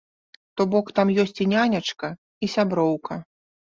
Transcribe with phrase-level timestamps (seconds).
[0.61, 2.07] То бок, там ёсць і нянечка,
[2.49, 3.13] і сяброўка.